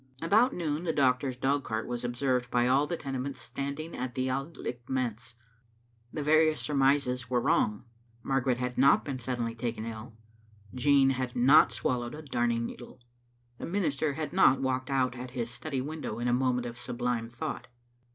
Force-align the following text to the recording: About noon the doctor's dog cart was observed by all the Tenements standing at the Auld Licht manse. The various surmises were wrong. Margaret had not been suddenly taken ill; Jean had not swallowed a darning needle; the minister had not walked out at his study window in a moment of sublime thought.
About 0.19 0.51
noon 0.51 0.83
the 0.83 0.93
doctor's 0.93 1.37
dog 1.37 1.63
cart 1.63 1.85
was 1.85 2.03
observed 2.03 2.49
by 2.49 2.65
all 2.67 2.87
the 2.87 2.97
Tenements 2.97 3.39
standing 3.39 3.95
at 3.95 4.15
the 4.15 4.31
Auld 4.31 4.57
Licht 4.57 4.89
manse. 4.89 5.35
The 6.11 6.23
various 6.23 6.59
surmises 6.59 7.29
were 7.29 7.39
wrong. 7.39 7.83
Margaret 8.23 8.57
had 8.57 8.79
not 8.79 9.05
been 9.05 9.19
suddenly 9.19 9.53
taken 9.53 9.85
ill; 9.85 10.15
Jean 10.73 11.11
had 11.11 11.35
not 11.35 11.71
swallowed 11.71 12.15
a 12.15 12.23
darning 12.23 12.65
needle; 12.65 12.99
the 13.59 13.67
minister 13.67 14.13
had 14.13 14.33
not 14.33 14.59
walked 14.59 14.89
out 14.89 15.15
at 15.15 15.29
his 15.37 15.51
study 15.51 15.81
window 15.81 16.17
in 16.17 16.27
a 16.27 16.33
moment 16.33 16.65
of 16.65 16.79
sublime 16.79 17.29
thought. 17.29 17.67